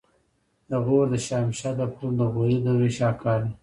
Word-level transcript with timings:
د 0.69 0.71
غور 0.85 1.05
د 1.13 1.15
شاهمشه 1.27 1.71
د 1.79 1.81
پل 1.93 2.09
د 2.19 2.21
غوري 2.33 2.57
دورې 2.65 2.89
شاهکار 2.97 3.39
دی 3.45 3.53